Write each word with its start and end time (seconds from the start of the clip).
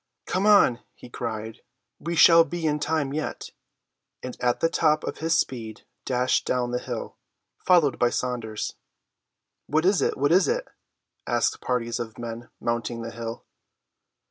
"Come 0.25 0.47
on," 0.47 0.79
he 0.95 1.11
cried; 1.11 1.59
"we 1.99 2.15
shall 2.15 2.43
be 2.43 2.65
in 2.65 2.79
time 2.79 3.13
yet," 3.13 3.51
and 4.23 4.35
at 4.39 4.59
the 4.59 4.67
top 4.67 5.03
of 5.03 5.19
his 5.19 5.37
speed 5.37 5.83
dashed 6.07 6.43
down 6.43 6.71
the 6.71 6.79
hill, 6.79 7.17
followed 7.67 7.99
by 7.99 8.09
Saunders. 8.09 8.73
"What 9.67 9.85
is 9.85 10.01
it, 10.01 10.17
what 10.17 10.31
is 10.31 10.47
it?" 10.47 10.67
asked 11.27 11.61
parties 11.61 11.99
of 11.99 12.17
men 12.17 12.49
mounting 12.59 13.03
the 13.03 13.11
hill. 13.11 13.45